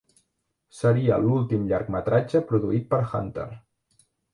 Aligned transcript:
Seria 0.77 1.19
l'últim 1.27 1.69
llargmetratge 1.75 2.45
produït 2.51 2.93
per 2.95 3.05
Hunter. 3.09 3.51